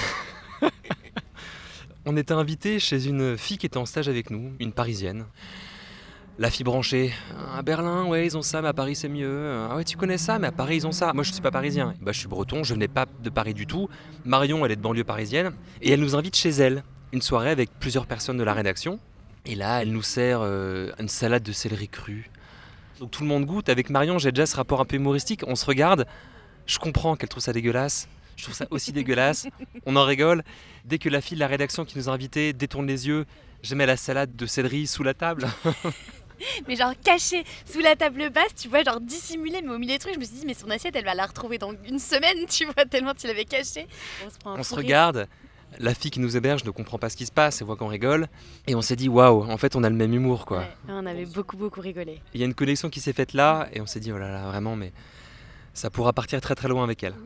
On 2.05 2.17
était 2.17 2.33
invité 2.33 2.79
chez 2.79 3.07
une 3.07 3.37
fille 3.37 3.57
qui 3.57 3.65
était 3.65 3.77
en 3.77 3.85
stage 3.85 4.09
avec 4.09 4.29
nous, 4.29 4.51
une 4.59 4.73
parisienne. 4.73 5.25
La 6.39 6.49
fille 6.49 6.63
branchée. 6.63 7.13
À 7.55 7.61
Berlin, 7.61 8.05
ouais, 8.05 8.25
ils 8.25 8.35
ont 8.35 8.41
ça, 8.41 8.61
mais 8.61 8.67
à 8.67 8.73
Paris, 8.73 8.95
c'est 8.95 9.07
mieux. 9.07 9.67
Ah 9.69 9.75
ouais, 9.75 9.83
tu 9.83 9.95
connais 9.95 10.17
ça, 10.17 10.39
mais 10.39 10.47
à 10.47 10.51
Paris, 10.51 10.77
ils 10.77 10.87
ont 10.87 10.91
ça. 10.91 11.13
Moi, 11.13 11.23
je 11.23 11.31
suis 11.31 11.41
pas 11.41 11.51
parisien. 11.51 11.93
Bah, 12.01 12.11
je 12.11 12.19
suis 12.19 12.27
breton, 12.27 12.63
je 12.63 12.73
venais 12.73 12.87
pas 12.87 13.05
de 13.21 13.29
Paris 13.29 13.53
du 13.53 13.67
tout. 13.67 13.87
Marion, 14.25 14.65
elle 14.65 14.71
est 14.71 14.75
de 14.75 14.81
banlieue 14.81 15.03
parisienne. 15.03 15.53
Et 15.81 15.91
elle 15.91 15.99
nous 15.99 16.15
invite 16.15 16.35
chez 16.35 16.49
elle. 16.49 16.83
Une 17.11 17.21
soirée 17.21 17.51
avec 17.51 17.69
plusieurs 17.79 18.07
personnes 18.07 18.37
de 18.37 18.43
la 18.43 18.53
rédaction. 18.53 18.99
Et 19.45 19.55
là, 19.55 19.81
elle 19.81 19.91
nous 19.91 20.03
sert 20.03 20.39
euh, 20.41 20.91
une 20.99 21.09
salade 21.09 21.43
de 21.43 21.51
céleri 21.51 21.87
cru. 21.87 22.29
Donc 22.99 23.11
tout 23.11 23.23
le 23.23 23.27
monde 23.27 23.45
goûte. 23.45 23.69
Avec 23.69 23.89
Marion, 23.89 24.17
j'ai 24.17 24.31
déjà 24.31 24.45
ce 24.45 24.55
rapport 24.55 24.79
un 24.79 24.85
peu 24.85 24.95
humoristique. 24.95 25.41
On 25.47 25.55
se 25.55 25.65
regarde. 25.65 26.05
Je 26.65 26.79
comprends 26.79 27.15
qu'elle 27.15 27.29
trouve 27.29 27.43
ça 27.43 27.53
dégueulasse. 27.53 28.07
Je 28.37 28.43
trouve 28.43 28.55
ça 28.55 28.65
aussi 28.69 28.91
dégueulasse. 28.93 29.47
On 29.85 29.95
en 29.95 30.05
rigole. 30.05 30.43
Dès 30.85 30.97
que 30.97 31.09
la 31.09 31.21
fille 31.21 31.35
de 31.35 31.41
la 31.41 31.47
rédaction 31.47 31.83
qui 31.85 31.97
nous 31.97 32.09
a 32.09 32.13
invités 32.13 32.53
détourne 32.53 32.87
les 32.87 33.07
yeux, 33.07 33.25
je 33.61 33.75
mets 33.75 33.85
la 33.85 33.97
salade 33.97 34.35
de 34.35 34.45
céleri 34.45 34.87
sous 34.87 35.03
la 35.03 35.13
table. 35.13 35.47
mais 36.67 36.75
genre 36.75 36.93
caché 37.03 37.43
sous 37.65 37.79
la 37.79 37.95
table 37.95 38.29
basse, 38.29 38.55
tu 38.55 38.67
vois, 38.67 38.83
genre 38.83 38.99
dissimulé, 38.99 39.61
mais 39.61 39.69
au 39.69 39.77
milieu 39.77 39.93
des 39.93 39.99
trucs, 39.99 40.13
je 40.13 40.19
me 40.19 40.25
suis 40.25 40.35
dit, 40.35 40.45
mais 40.45 40.53
son 40.53 40.69
assiette, 40.69 40.95
elle 40.95 41.05
va 41.05 41.15
la 41.15 41.25
retrouver 41.25 41.57
dans 41.57 41.73
une 41.85 41.99
semaine, 41.99 42.45
tu 42.49 42.65
vois, 42.65 42.85
tellement 42.85 43.13
tu 43.13 43.27
l'avais 43.27 43.45
caché. 43.45 43.87
On 44.25 44.29
se, 44.29 44.59
on 44.59 44.63
se 44.63 44.75
regarde, 44.75 45.27
la 45.79 45.93
fille 45.93 46.11
qui 46.11 46.19
nous 46.19 46.35
héberge 46.37 46.63
ne 46.63 46.71
comprend 46.71 46.97
pas 46.97 47.09
ce 47.09 47.17
qui 47.17 47.25
se 47.25 47.31
passe, 47.31 47.61
elle 47.61 47.67
voit 47.67 47.75
qu'on 47.75 47.87
rigole. 47.87 48.27
Et 48.67 48.75
on 48.75 48.81
s'est 48.81 48.95
dit, 48.95 49.09
waouh, 49.09 49.43
en 49.43 49.57
fait, 49.57 49.75
on 49.75 49.83
a 49.83 49.89
le 49.89 49.95
même 49.95 50.13
humour, 50.13 50.45
quoi. 50.45 50.65
on 50.87 51.05
avait 51.05 51.25
beaucoup, 51.25 51.57
beaucoup 51.57 51.81
rigolé. 51.81 52.21
Il 52.33 52.39
y 52.39 52.43
a 52.43 52.45
une 52.45 52.53
connexion 52.53 52.89
qui 52.89 52.99
s'est 52.99 53.13
faite 53.13 53.33
là, 53.33 53.67
et 53.73 53.81
on 53.81 53.85
s'est 53.85 53.99
dit, 53.99 54.11
oh 54.11 54.17
là 54.17 54.29
là, 54.29 54.47
vraiment, 54.47 54.75
mais 54.75 54.91
ça 55.73 55.89
pourra 55.89 56.13
partir 56.13 56.39
très 56.41 56.55
très 56.55 56.67
loin 56.67 56.83
avec 56.83 57.03
elle. 57.03 57.15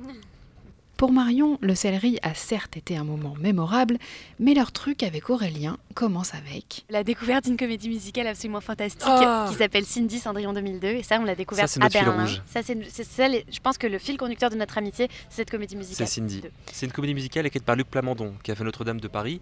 Pour 0.98 1.12
Marion, 1.12 1.60
le 1.62 1.76
céleri 1.76 2.18
a 2.24 2.34
certes 2.34 2.76
été 2.76 2.98
un 2.98 3.04
moment 3.04 3.36
mémorable, 3.40 4.00
mais 4.40 4.56
leur 4.56 4.72
truc 4.72 5.04
avec 5.04 5.30
Aurélien 5.30 5.78
commence 5.94 6.34
avec 6.34 6.86
la 6.90 7.04
découverte 7.04 7.46
d'une 7.46 7.56
comédie 7.56 7.88
musicale 7.88 8.26
absolument 8.26 8.62
fantastique 8.62 9.04
ah. 9.06 9.46
qui 9.48 9.54
s'appelle 9.56 9.86
Cindy 9.86 10.18
Cendrillon 10.18 10.54
2002 10.54 10.88
et 10.88 11.04
ça 11.04 11.20
on 11.22 11.24
l'a 11.24 11.36
découverte 11.36 11.70
ça, 11.70 11.80
à 11.84 11.90
Berlin. 11.90 12.26
Ça 12.48 12.62
c'est 12.64 13.04
ça 13.04 13.28
je 13.30 13.60
pense 13.60 13.78
que 13.78 13.86
le 13.86 14.00
fil 14.00 14.18
conducteur 14.18 14.50
de 14.50 14.56
notre 14.56 14.80
amitié 14.80 15.08
c'est 15.30 15.38
cette 15.38 15.52
comédie 15.52 15.76
musicale. 15.76 16.08
C'est 16.08 16.16
Cindy. 16.16 16.42
C'est 16.74 16.88
une 16.88 16.92
comédie 16.92 17.14
musicale 17.14 17.46
écrite 17.46 17.64
par 17.64 17.76
Luc 17.76 17.92
Plamondon 17.92 18.34
qui 18.42 18.52
a 18.52 18.56
fait 18.56 18.64
Notre-Dame 18.64 19.00
de 19.00 19.08
Paris 19.08 19.40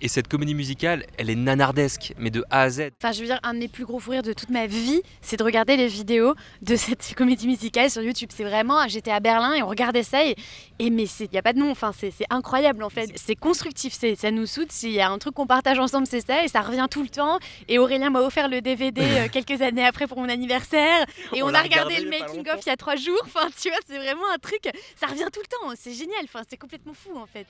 et 0.00 0.08
cette 0.08 0.28
comédie 0.28 0.54
musicale, 0.54 1.04
elle 1.18 1.30
est 1.30 1.34
nanardesque, 1.34 2.14
mais 2.18 2.30
de 2.30 2.44
A 2.50 2.62
à 2.62 2.70
Z. 2.70 2.90
Enfin, 3.02 3.12
je 3.12 3.20
veux 3.20 3.26
dire, 3.26 3.40
un 3.42 3.54
de 3.54 3.58
mes 3.58 3.68
plus 3.68 3.84
gros 3.84 3.98
fous 3.98 4.12
rires 4.12 4.22
de 4.22 4.32
toute 4.32 4.50
ma 4.50 4.66
vie, 4.66 5.02
c'est 5.20 5.36
de 5.36 5.42
regarder 5.42 5.76
les 5.76 5.88
vidéos 5.88 6.34
de 6.62 6.76
cette 6.76 7.14
comédie 7.16 7.46
musicale 7.46 7.90
sur 7.90 8.02
YouTube. 8.02 8.30
C'est 8.34 8.44
vraiment, 8.44 8.86
j'étais 8.88 9.10
à 9.10 9.20
Berlin 9.20 9.54
et 9.54 9.62
on 9.62 9.68
regardait 9.68 10.02
ça 10.02 10.24
et, 10.24 10.36
et 10.78 10.90
mais 10.90 11.04
il 11.04 11.28
n'y 11.30 11.38
a 11.38 11.42
pas 11.42 11.52
de 11.52 11.58
nom. 11.58 11.70
Enfin, 11.70 11.92
c'est 11.98 12.12
incroyable 12.30 12.82
en 12.82 12.90
fait. 12.90 13.10
C'est 13.16 13.36
constructif, 13.36 13.94
ça 13.94 14.30
nous 14.30 14.46
soude. 14.46 14.72
S'il 14.72 14.92
y 14.92 15.00
a 15.00 15.10
un 15.10 15.18
truc 15.18 15.34
qu'on 15.34 15.46
partage 15.46 15.78
ensemble, 15.78 16.06
c'est 16.06 16.26
ça 16.26 16.44
et 16.44 16.48
ça 16.48 16.60
revient 16.60 16.86
tout 16.90 17.02
le 17.02 17.08
temps. 17.08 17.38
Et 17.68 17.78
Aurélien 17.78 18.10
m'a 18.10 18.20
offert 18.20 18.48
le 18.48 18.60
DVD 18.60 19.00
euh, 19.04 19.28
quelques 19.30 19.60
années 19.62 19.86
après 19.86 20.06
pour 20.06 20.18
mon 20.18 20.28
anniversaire 20.28 21.06
et 21.34 21.42
on, 21.42 21.52
a 21.54 21.62
regardé, 21.62 22.00
le 22.00 22.08
making 22.10 22.48
of 22.48 22.60
il 22.64 22.68
y 22.68 22.72
a 22.72 22.76
trois 22.76 22.96
jours. 22.96 23.20
Enfin, 23.24 23.48
tu 23.60 23.68
vois, 23.68 23.78
c'est 23.86 23.98
vraiment 23.98 24.30
un 24.34 24.38
truc. 24.38 24.62
Ça 24.96 25.06
revient 25.06 25.28
tout 25.32 25.40
le 25.40 25.46
temps. 25.46 25.74
C'est 25.76 25.92
génial. 25.92 26.20
Enfin, 26.24 26.42
c'est 26.48 26.56
complètement 26.56 26.94
fou 26.94 27.16
en 27.16 27.26
fait 27.26 27.46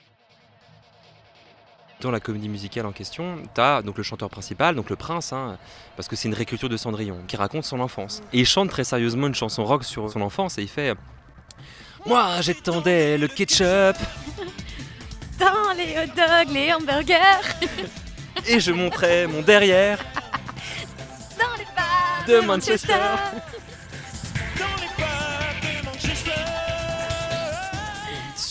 dans 2.01 2.11
la 2.11 2.19
comédie 2.19 2.49
musicale 2.49 2.85
en 2.85 2.91
question, 2.91 3.37
tu 3.53 3.61
as 3.61 3.81
donc 3.81 3.97
le 3.97 4.03
chanteur 4.03 4.29
principal, 4.29 4.75
donc 4.75 4.89
le 4.89 4.95
prince, 4.95 5.31
hein, 5.31 5.57
parce 5.95 6.07
que 6.07 6.15
c'est 6.15 6.27
une 6.27 6.33
réécriture 6.33 6.67
de 6.67 6.77
Cendrillon, 6.77 7.19
qui 7.27 7.37
raconte 7.37 7.63
son 7.63 7.79
enfance. 7.79 8.21
Et 8.33 8.39
il 8.39 8.45
chante 8.45 8.69
très 8.69 8.83
sérieusement 8.83 9.27
une 9.27 9.35
chanson 9.35 9.63
rock 9.63 9.83
sur 9.83 10.11
son 10.11 10.21
enfance 10.21 10.57
et 10.57 10.63
il 10.63 10.67
fait 10.67 10.95
Moi 12.05 12.41
j'étendais 12.41 13.17
le 13.17 13.27
ketchup 13.27 13.95
dans 15.39 15.71
les 15.77 15.95
hot 15.97 16.13
dogs, 16.15 16.53
les 16.53 16.73
hamburgers 16.73 17.47
et 18.47 18.59
je 18.59 18.71
montrais 18.71 19.27
mon 19.27 19.41
derrière 19.41 19.99
dans 21.39 21.57
les 21.57 21.65
bars 21.75 22.25
de 22.27 22.45
Manchester. 22.45 22.93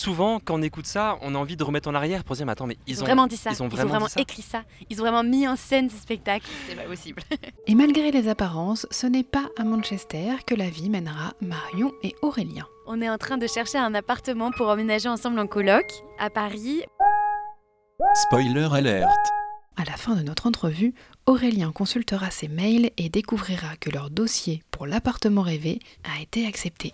Souvent, 0.01 0.39
quand 0.43 0.55
on 0.55 0.61
écoute 0.61 0.87
ça, 0.87 1.17
on 1.21 1.35
a 1.35 1.37
envie 1.37 1.55
de 1.55 1.63
remettre 1.63 1.87
en 1.87 1.95
arrière 1.95 2.23
pour 2.23 2.35
dire 2.35 2.45
mais 2.45 2.51
attends, 2.51 2.65
mais 2.65 2.77
ils, 2.87 3.01
ont, 3.01 3.05
vraiment 3.05 3.27
dit 3.27 3.37
ça. 3.37 3.51
Ils 3.51 3.61
ont 3.61 3.67
vraiment, 3.67 4.07
écrit 4.17 4.41
ça. 4.41 4.63
Ils 4.89 4.99
ont 4.99 5.03
vraiment 5.03 5.23
mis 5.23 5.47
en 5.47 5.55
scène 5.55 5.89
ce 5.89 5.97
spectacle. 5.97 6.47
C'est 6.67 6.75
pas 6.75 6.83
possible. 6.83 7.21
et 7.67 7.75
malgré 7.75 8.11
les 8.11 8.27
apparences, 8.27 8.87
ce 8.89 9.05
n'est 9.05 9.23
pas 9.23 9.49
à 9.57 9.63
Manchester 9.63 10.37
que 10.45 10.55
la 10.55 10.69
vie 10.69 10.89
mènera 10.89 11.33
Marion 11.41 11.93
et 12.03 12.15
Aurélien. 12.21 12.65
On 12.87 13.01
est 13.01 13.09
en 13.09 13.17
train 13.17 13.37
de 13.37 13.47
chercher 13.47 13.77
un 13.77 13.93
appartement 13.93 14.51
pour 14.51 14.67
emménager 14.67 15.07
ensemble 15.07 15.39
en 15.39 15.47
coloc 15.47 15.85
à 16.19 16.29
Paris. 16.29 16.81
Spoiler 18.15 18.67
alert. 18.73 19.07
À 19.77 19.85
la 19.85 19.93
fin 19.93 20.15
de 20.15 20.23
notre 20.23 20.47
entrevue, 20.47 20.93
Aurélien 21.27 21.71
consultera 21.71 22.31
ses 22.31 22.47
mails 22.47 22.91
et 22.97 23.09
découvrira 23.09 23.77
que 23.79 23.91
leur 23.91 24.09
dossier 24.09 24.63
pour 24.71 24.87
l'appartement 24.87 25.43
rêvé 25.43 25.79
a 26.03 26.21
été 26.21 26.45
accepté. 26.45 26.93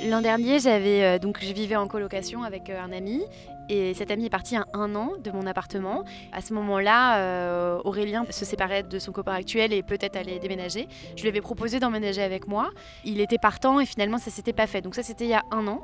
L'an 0.00 0.22
dernier, 0.22 0.58
j'avais 0.58 1.04
euh, 1.04 1.18
donc 1.18 1.38
je 1.42 1.52
vivais 1.52 1.76
en 1.76 1.86
colocation 1.86 2.42
avec 2.44 2.70
euh, 2.70 2.80
un 2.80 2.92
ami 2.92 3.22
et 3.72 3.94
cet 3.94 4.10
ami 4.10 4.26
est 4.26 4.30
parti 4.30 4.54
à 4.54 4.66
un 4.74 4.94
an 4.94 5.12
de 5.24 5.30
mon 5.30 5.46
appartement. 5.46 6.04
À 6.30 6.42
ce 6.42 6.52
moment-là, 6.52 7.16
euh, 7.16 7.80
Aurélien 7.84 8.26
se 8.28 8.44
séparait 8.44 8.82
de 8.82 8.98
son 8.98 9.12
copain 9.12 9.32
actuel 9.32 9.72
et 9.72 9.82
peut-être 9.82 10.16
allait 10.16 10.38
déménager. 10.38 10.88
Je 11.16 11.22
lui 11.22 11.30
avais 11.30 11.40
proposé 11.40 11.80
d'emménager 11.80 12.22
avec 12.22 12.46
moi. 12.46 12.70
Il 13.06 13.18
était 13.18 13.38
partant 13.38 13.80
et 13.80 13.86
finalement 13.86 14.18
ça 14.18 14.30
s'était 14.30 14.52
pas 14.52 14.66
fait. 14.66 14.82
Donc 14.82 14.94
ça 14.94 15.02
c'était 15.02 15.24
il 15.24 15.30
y 15.30 15.34
a 15.34 15.44
un 15.50 15.66
an. 15.68 15.82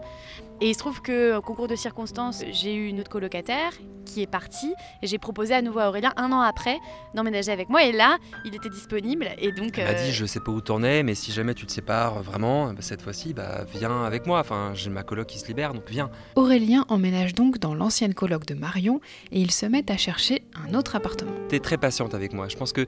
Et 0.61 0.69
il 0.69 0.75
se 0.75 0.81
trouve 0.81 1.01
qu'au 1.01 1.41
concours 1.41 1.69
de 1.69 1.77
circonstances, 1.77 2.45
j'ai 2.51 2.75
eu 2.75 2.89
une 2.89 3.01
autre 3.01 3.11
colocataire 3.11 3.73
qui 4.05 4.23
est 4.23 4.27
partie 4.27 4.75
et 5.03 5.07
j'ai 5.07 5.19
proposé 5.19 5.55
à 5.55 5.63
nouveau 5.63 5.79
à 5.79 5.89
Aurélien 5.89 6.13
un 6.17 6.33
an 6.33 6.41
après 6.41 6.79
d'emménager 7.15 7.53
avec 7.53 7.69
moi. 7.71 7.85
Et 7.85 7.93
là, 7.93 8.19
il 8.45 8.55
était 8.55 8.69
disponible 8.69 9.29
et 9.39 9.53
donc. 9.53 9.79
Il 9.79 9.85
m'a 9.85 9.95
dit 9.95 10.13
je 10.13 10.27
sais 10.27 10.41
pas 10.41 10.51
où 10.51 10.61
t'en 10.61 10.83
es, 10.83 11.03
mais 11.03 11.15
si 11.15 11.33
jamais 11.33 11.55
tu 11.55 11.65
te 11.65 11.73
sépares 11.73 12.23
vraiment, 12.23 12.73
bah, 12.73 12.81
cette 12.81 13.01
fois-ci, 13.01 13.33
bah 13.33 13.65
viens 13.73 14.05
avec 14.05 14.27
moi. 14.27 14.41
Enfin, 14.41 14.73
j'ai 14.75 14.91
ma 14.91 15.05
coloc 15.05 15.27
qui 15.27 15.39
se 15.39 15.47
libère, 15.47 15.73
donc 15.73 15.89
viens. 15.89 16.11
Aurélien 16.37 16.85
emménage 16.89 17.35
donc 17.35 17.59
dans 17.59 17.78
l'ancienne 17.79 18.15
coloc 18.15 18.45
de 18.45 18.55
Marion 18.55 19.01
et 19.33 19.41
ils 19.41 19.51
se 19.51 19.67
mettent 19.67 19.91
à 19.91 19.97
chercher 19.97 20.43
un 20.55 20.75
autre 20.75 20.97
appartement. 20.97 21.33
T'es 21.49 21.61
très 21.61 21.79
patiente 21.79 22.15
avec 22.15 22.33
moi. 22.33 22.49
Je 22.49 22.57
pense 22.57 22.73
que 22.73 22.87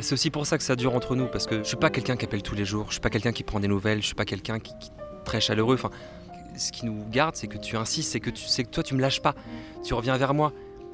c'est 0.00 0.12
aussi 0.12 0.30
pour 0.30 0.46
ça 0.46 0.58
que 0.58 0.64
ça 0.64 0.76
dure 0.76 0.94
entre 0.94 1.16
nous, 1.16 1.26
parce 1.26 1.46
que 1.46 1.58
je 1.58 1.64
suis 1.64 1.76
pas 1.76 1.90
quelqu'un 1.90 2.16
qui 2.16 2.24
appelle 2.24 2.42
tous 2.42 2.54
les 2.54 2.64
jours, 2.64 2.86
je 2.88 2.92
suis 2.92 3.00
pas 3.00 3.10
quelqu'un 3.10 3.32
qui 3.32 3.42
prend 3.42 3.60
des 3.60 3.68
nouvelles, 3.68 4.00
je 4.00 4.06
suis 4.06 4.14
pas 4.14 4.24
quelqu'un 4.24 4.58
qui, 4.58 4.72
est 4.72 5.24
très 5.24 5.40
chaleureux. 5.40 5.74
Enfin, 5.74 5.90
ce 6.56 6.72
qui 6.72 6.86
nous 6.86 7.04
garde, 7.10 7.36
c'est 7.36 7.46
que 7.46 7.58
tu 7.58 7.76
insistes, 7.76 8.12
c'est 8.12 8.20
que 8.20 8.30
tu 8.30 8.44
sais 8.44 8.64
que 8.64 8.70
toi 8.70 8.82
tu 8.82 8.94
me 8.94 9.00
lâches 9.00 9.22
pas, 9.22 9.34
tu 9.84 9.94
reviens 9.94 10.16
vers 10.16 10.34
moi. 10.34 10.52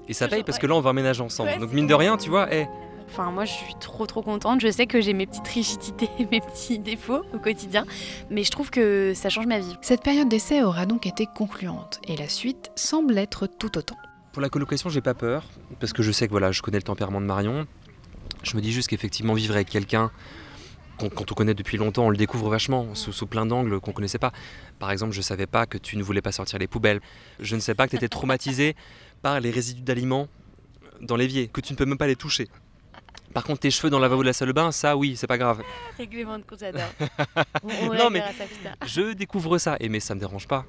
Et 0.09 0.15
ça 0.15 0.29
paye 0.29 0.43
parce 0.43 0.59
que 0.59 0.67
là 0.67 0.75
on 0.75 0.81
va 0.81 0.91
emménager 0.91 1.23
ensemble. 1.23 1.59
Donc 1.59 1.73
mine 1.73 1.87
de 1.87 1.95
rien, 1.95 2.17
tu 2.17 2.31
vois, 2.31 2.53
hey, 2.53 2.67
Enfin, 3.11 3.31
moi, 3.31 3.45
je 3.47 3.53
suis 3.53 3.75
trop, 3.81 4.07
trop 4.07 4.23
contente. 4.23 4.61
Je 4.61 4.71
sais 4.71 4.87
que 4.87 5.01
j'ai 5.01 5.15
mes 5.15 5.27
petites 5.27 5.49
rigidités, 5.49 6.11
mes 6.31 6.41
petits 6.41 6.79
défauts 6.79 7.23
au 7.33 7.39
quotidien, 7.39 7.85
mais 8.31 8.45
je 8.45 8.51
trouve 8.51 8.71
que 8.71 9.13
ça 9.15 9.31
change 9.31 9.47
ma 9.47 9.59
vie. 9.59 9.77
Cette 9.81 10.03
période 10.03 10.29
d'essai 10.29 10.63
aura 10.63 10.87
donc 10.87 11.07
été 11.07 11.27
concluante, 11.27 12.01
et 12.07 12.17
la 12.17 12.29
suite 12.29 12.71
semble 12.77 13.17
être 13.17 13.47
tout 13.47 13.79
autant. 13.79 13.97
Pour 14.33 14.43
la 14.43 14.51
colocation, 14.51 14.91
j'ai 14.91 15.01
pas 15.01 15.15
peur, 15.15 15.45
parce 15.81 15.93
que 15.93 16.03
je 16.03 16.13
sais 16.13 16.27
que 16.27 16.33
voilà, 16.33 16.53
je 16.53 16.61
connais 16.63 16.79
le 16.79 16.83
tempérament 16.83 17.21
de 17.21 17.27
Marion. 17.27 17.67
Je 18.43 18.57
me 18.57 18.61
dis 18.61 18.73
juste 18.73 18.89
qu'effectivement, 18.89 19.35
vivre 19.35 19.55
avec 19.55 19.69
quelqu'un 19.69 20.11
quand 20.99 21.31
on 21.31 21.35
connaît 21.35 21.55
depuis 21.55 21.77
longtemps, 21.77 22.07
on 22.07 22.11
le 22.11 22.17
découvre 22.17 22.51
vachement, 22.51 22.95
sous, 22.95 23.13
sous 23.13 23.27
plein 23.27 23.47
d'angles 23.47 23.81
qu'on 23.81 23.93
connaissait 23.93 24.19
pas. 24.19 24.33
Par 24.81 24.91
exemple, 24.91 25.13
je 25.13 25.21
savais 25.21 25.47
pas 25.47 25.65
que 25.65 25.79
tu 25.79 25.97
ne 25.97 26.03
voulais 26.03 26.21
pas 26.21 26.33
sortir 26.33 26.59
les 26.59 26.67
poubelles. 26.67 27.01
Je 27.39 27.55
ne 27.55 27.61
sais 27.61 27.75
pas 27.75 27.87
que 27.87 27.91
tu 27.91 27.97
étais 27.97 28.09
traumatisé 28.09 28.75
par 29.23 29.39
les 29.39 29.51
résidus 29.51 29.83
d'aliments 29.83 30.27
dans 31.01 31.15
l'évier, 31.17 31.47
que 31.47 31.61
tu 31.61 31.73
ne 31.73 31.79
peux 31.79 31.85
même 31.85 31.99
pas 31.99 32.09
les 32.09 32.17
toucher. 32.17 32.49
Par 33.35 33.45
contre, 33.45 33.61
tes 33.61 33.71
cheveux 33.71 33.91
dans 33.91 33.99
la 33.99 34.05
lavabo 34.07 34.23
de 34.23 34.27
la 34.29 34.33
salle 34.33 34.49
de 34.49 34.53
bain, 34.53 34.73
ça 34.73 34.97
oui, 34.97 35.15
c'est 35.17 35.27
pas 35.27 35.39
grave. 35.39 35.63
Règlement 35.99 36.39
de 36.39 36.45
compte, 36.45 36.61
j'adore. 36.61 36.89
On, 37.63 37.89
on 37.91 37.95
Non, 37.95 38.11
mais-. 38.11 38.23
Je 38.87 39.13
découvre 39.13 39.59
ça, 39.59 39.77
et 39.81 39.89
mais 39.89 40.01
ça 40.01 40.15
me 40.15 40.21
dérange 40.21 40.49
pas. 40.49 40.65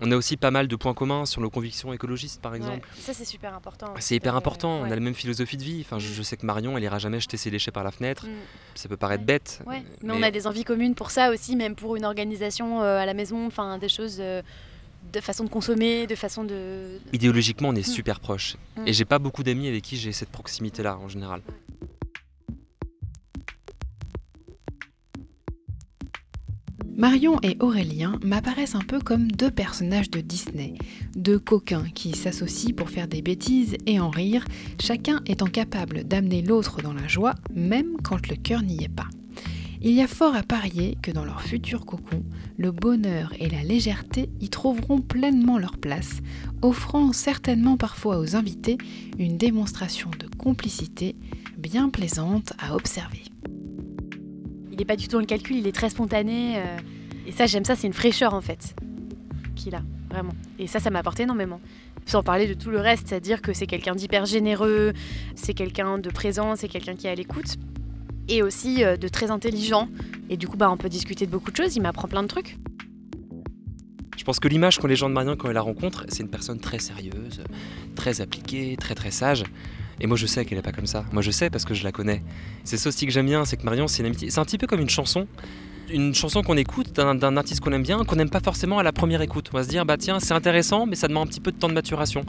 On 0.00 0.10
a 0.12 0.16
aussi 0.16 0.36
pas 0.36 0.50
mal 0.50 0.68
de 0.68 0.76
points 0.76 0.94
communs 0.94 1.24
sur 1.26 1.40
nos 1.40 1.50
convictions 1.50 1.92
écologistes, 1.92 2.40
par 2.42 2.54
exemple. 2.54 2.86
Ouais, 2.94 3.00
ça, 3.02 3.14
c'est 3.14 3.24
super 3.24 3.54
important. 3.54 3.94
C'est 3.98 4.14
hyper 4.16 4.34
Euh, 4.34 4.38
important, 4.38 4.80
on 4.80 4.84
a 4.84 4.88
la 4.90 5.00
même 5.00 5.14
philosophie 5.14 5.56
de 5.56 5.62
vie. 5.64 5.80
Enfin, 5.84 5.98
je, 5.98 6.12
je 6.12 6.22
sais 6.22 6.36
que 6.36 6.44
Marion, 6.46 6.76
elle 6.76 6.84
ira 6.84 6.98
jamais 6.98 7.18
jeter 7.20 7.36
ses 7.36 7.50
déchets 7.50 7.70
par 7.70 7.84
la 7.84 7.90
fenêtre. 7.90 8.26
Mm. 8.26 8.30
Ça 8.74 8.88
peut 8.88 8.96
paraître 8.96 9.22
Ouais. 9.22 9.26
bête. 9.26 9.60
Ouais, 9.66 9.82
mais, 10.02 10.12
on 10.12 10.22
a 10.22 10.30
des 10.30 10.46
envies 10.46 10.64
communes 10.64 10.94
pour 10.94 11.10
ça 11.10 11.30
aussi, 11.30 11.56
même 11.56 11.74
pour 11.74 11.96
une 11.96 12.04
organisation 12.04 12.82
euh, 12.82 12.98
à 12.98 13.06
la 13.06 13.14
maison, 13.14 13.46
enfin 13.46 13.78
des 13.78 13.88
choses 13.88 14.18
euh, 14.20 14.42
de 15.12 15.20
façon 15.20 15.44
de 15.44 15.48
consommer, 15.48 16.06
de 16.06 16.14
façon 16.14 16.44
de. 16.44 16.98
Idéologiquement, 17.12 17.70
on 17.70 17.74
est 17.74 17.88
Mm. 17.88 17.92
super 17.92 18.20
proches. 18.20 18.56
Mm. 18.76 18.86
Et 18.88 18.92
j'ai 18.92 19.04
pas 19.04 19.18
beaucoup 19.18 19.42
d'amis 19.42 19.68
avec 19.68 19.82
qui 19.82 19.96
j'ai 19.96 20.12
cette 20.12 20.30
proximité-là, 20.30 20.98
en 20.98 21.08
général. 21.08 21.40
Marion 26.96 27.38
et 27.42 27.56
Aurélien 27.60 28.18
m'apparaissent 28.22 28.74
un 28.74 28.80
peu 28.80 29.00
comme 29.00 29.32
deux 29.32 29.50
personnages 29.50 30.10
de 30.10 30.20
Disney, 30.20 30.74
deux 31.16 31.38
coquins 31.38 31.86
qui 31.94 32.12
s'associent 32.12 32.74
pour 32.74 32.90
faire 32.90 33.08
des 33.08 33.22
bêtises 33.22 33.76
et 33.86 33.98
en 33.98 34.10
rire, 34.10 34.44
chacun 34.78 35.22
étant 35.26 35.46
capable 35.46 36.04
d'amener 36.04 36.42
l'autre 36.42 36.82
dans 36.82 36.92
la 36.92 37.08
joie, 37.08 37.34
même 37.54 37.96
quand 38.02 38.28
le 38.28 38.36
cœur 38.36 38.62
n'y 38.62 38.84
est 38.84 38.94
pas. 38.94 39.08
Il 39.80 39.92
y 39.92 40.02
a 40.02 40.06
fort 40.06 40.36
à 40.36 40.42
parier 40.42 40.98
que 41.02 41.10
dans 41.10 41.24
leur 41.24 41.42
futur 41.42 41.86
cocon, 41.86 42.22
le 42.58 42.70
bonheur 42.70 43.32
et 43.40 43.48
la 43.48 43.64
légèreté 43.64 44.28
y 44.40 44.50
trouveront 44.50 45.00
pleinement 45.00 45.58
leur 45.58 45.78
place, 45.78 46.18
offrant 46.60 47.12
certainement 47.12 47.78
parfois 47.78 48.18
aux 48.18 48.36
invités 48.36 48.76
une 49.18 49.38
démonstration 49.38 50.10
de 50.10 50.28
complicité 50.36 51.16
bien 51.56 51.88
plaisante 51.88 52.52
à 52.58 52.76
observer. 52.76 53.22
Il 54.72 54.78
n'est 54.78 54.84
pas 54.84 54.96
du 54.96 55.06
tout 55.06 55.12
dans 55.12 55.20
le 55.20 55.26
calcul, 55.26 55.56
il 55.56 55.66
est 55.66 55.72
très 55.72 55.90
spontané. 55.90 56.56
euh, 56.56 56.78
et 57.26 57.32
ça, 57.32 57.46
j'aime 57.46 57.64
ça, 57.64 57.76
c'est 57.76 57.86
une 57.86 57.92
fraîcheur 57.92 58.34
en 58.34 58.40
fait 58.40 58.74
qu'il 59.54 59.74
a, 59.74 59.82
vraiment. 60.10 60.32
Et 60.58 60.66
ça, 60.66 60.80
ça 60.80 60.90
m'a 60.90 61.00
apporté 61.00 61.22
énormément. 61.24 61.60
Sans 62.06 62.22
parler 62.22 62.48
de 62.48 62.54
tout 62.54 62.70
le 62.70 62.80
reste, 62.80 63.08
c'est-à-dire 63.08 63.42
que 63.42 63.52
c'est 63.52 63.66
quelqu'un 63.66 63.94
d'hyper 63.94 64.26
généreux, 64.26 64.92
c'est 65.36 65.54
quelqu'un 65.54 65.98
de 65.98 66.10
présent, 66.10 66.56
c'est 66.56 66.68
quelqu'un 66.68 66.96
qui 66.96 67.06
est 67.06 67.10
à 67.10 67.14
l'écoute. 67.14 67.58
Et 68.28 68.42
aussi 68.42 68.82
euh, 68.82 68.96
de 68.96 69.08
très 69.08 69.30
intelligent. 69.30 69.88
Et 70.30 70.36
du 70.36 70.48
coup, 70.48 70.56
bah, 70.56 70.70
on 70.70 70.76
peut 70.76 70.88
discuter 70.88 71.26
de 71.26 71.30
beaucoup 71.30 71.50
de 71.50 71.56
choses, 71.56 71.76
il 71.76 71.82
m'apprend 71.82 72.08
plein 72.08 72.22
de 72.22 72.28
trucs. 72.28 72.56
Je 74.16 74.24
pense 74.24 74.40
que 74.40 74.48
l'image 74.48 74.78
qu'ont 74.78 74.86
les 74.86 74.96
gens 74.96 75.08
de 75.08 75.14
Marion 75.14 75.36
quand 75.36 75.50
ils 75.50 75.54
la 75.54 75.60
rencontrent, 75.60 76.04
c'est 76.08 76.22
une 76.22 76.30
personne 76.30 76.60
très 76.60 76.78
sérieuse, 76.78 77.42
très 77.94 78.20
appliquée, 78.20 78.76
très 78.78 78.94
très 78.94 79.10
sage. 79.10 79.44
Et 80.02 80.06
moi 80.08 80.16
je 80.16 80.26
sais 80.26 80.44
qu'elle 80.44 80.58
est 80.58 80.62
pas 80.62 80.72
comme 80.72 80.86
ça. 80.86 81.04
Moi 81.12 81.22
je 81.22 81.30
sais 81.30 81.48
parce 81.48 81.64
que 81.64 81.74
je 81.74 81.84
la 81.84 81.92
connais. 81.92 82.22
C'est 82.64 82.76
ça 82.76 82.88
aussi 82.88 83.06
que 83.06 83.12
j'aime 83.12 83.26
bien, 83.26 83.44
c'est 83.44 83.56
que 83.56 83.62
Marion 83.62 83.86
c'est. 83.86 84.02
C'est 84.28 84.38
un 84.38 84.44
petit 84.44 84.58
peu 84.58 84.66
comme 84.66 84.80
une 84.80 84.90
chanson. 84.90 85.28
Une 85.92 86.14
chanson 86.14 86.42
qu'on 86.42 86.56
écoute 86.56 86.92
d'un 86.92 87.36
artiste 87.36 87.60
qu'on 87.60 87.72
aime 87.72 87.82
bien, 87.82 88.04
qu'on 88.04 88.16
n'aime 88.16 88.30
pas 88.30 88.40
forcément 88.40 88.78
à 88.78 88.82
la 88.82 88.92
première 88.92 89.20
écoute. 89.22 89.50
On 89.52 89.56
va 89.56 89.64
se 89.64 89.68
dire, 89.68 89.84
bah 89.84 89.96
tiens, 89.96 90.20
c'est 90.20 90.32
intéressant, 90.32 90.86
mais 90.86 90.96
ça 90.96 91.06
demande 91.06 91.28
un 91.28 91.30
petit 91.30 91.40
peu 91.40 91.52
de 91.52 91.58
temps 91.58 91.68
de 91.68 91.74
maturation. 91.74 92.24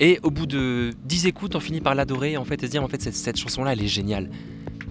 Et 0.00 0.18
au 0.22 0.30
bout 0.30 0.46
de 0.46 0.92
10 1.04 1.26
écoutes, 1.26 1.54
on 1.54 1.60
finit 1.60 1.80
par 1.80 1.94
l'adorer 1.94 2.36
en 2.36 2.44
fait, 2.44 2.62
et 2.62 2.66
se 2.66 2.72
dire, 2.72 2.82
en 2.82 2.88
fait, 2.88 3.00
cette, 3.00 3.36
chanson-là, 3.36 3.74
elle 3.74 3.82
est 3.82 3.88
géniale. 3.88 4.30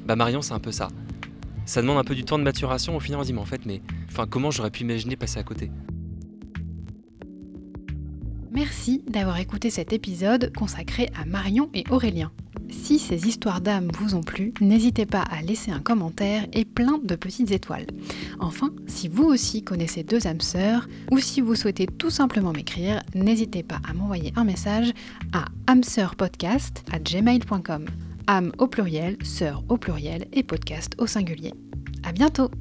Bah 0.06 0.16
Marion, 0.16 0.42
c'est 0.42 0.54
un 0.54 0.60
peu 0.60 0.72
ça. 0.72 0.88
Ça 1.66 1.82
demande 1.82 1.98
un 1.98 2.04
peu 2.04 2.16
du 2.16 2.24
temps 2.24 2.40
de 2.40 2.44
maturation. 2.44 2.96
Au 2.96 3.00
final, 3.00 3.20
on 3.20 3.24
se 3.24 3.28
dit, 3.28 3.34
mais 3.34 3.42
en 3.42 3.46
fait, 3.46 3.66
mais 3.66 3.82
comment 4.30 4.52
j'aurais 4.52 4.72
pu 4.72 4.82
imaginer 4.82 5.18
passer 5.18 5.40
à 5.40 5.44
côté? 5.44 5.70
Merci 8.52 9.02
d'avoir 9.08 9.40
écouté 9.40 9.70
cet 9.70 9.94
épisode 9.94 10.52
consacré 10.54 11.10
à 11.20 11.24
Marion 11.26 11.70
et 11.74 11.86
Aurélien. 11.90 12.32
Si 12.70 13.00
ces 13.00 13.28
histoires 13.28 13.62
d'âme 13.62 13.90
vous 13.98 14.14
ont 14.14 14.24
plu, 14.24 14.54
n'hésitez 14.60 15.06
pas 15.06 15.22
à 15.22 15.42
laisser 15.42 15.72
un 15.72 15.80
commentaire 15.80 16.46
et 16.52 16.66
plein 16.66 17.00
de 17.02 17.16
petites 17.16 17.52
étoiles. 17.52 17.88
Enfin, 18.40 18.72
si 18.88 19.08
vous 19.08 19.24
aussi 19.24 19.64
connaissez 19.64 20.04
deux 20.04 20.28
âmes 20.28 20.42
sœurs, 20.42 20.88
ou 21.12 21.20
si 21.20 21.40
vous 21.40 21.56
souhaitez 21.56 21.86
tout 21.86 22.10
simplement 22.10 22.52
m'écrire, 22.52 23.02
n'hésitez 23.16 23.64
pas 23.64 23.80
à 23.88 23.94
m'envoyer 23.94 24.34
un 24.36 24.44
message 24.44 24.92
à 25.32 25.46
âmesœurpodcast 25.68 26.84
à 26.92 27.00
gmail.com. 27.00 27.86
âme 28.28 28.52
au 28.58 28.68
pluriel, 28.68 29.18
sœur 29.24 29.64
au 29.70 29.78
pluriel 29.78 30.28
et 30.34 30.44
podcast 30.44 30.94
au 30.98 31.08
singulier. 31.08 31.54
À 32.04 32.12
bientôt 32.12 32.52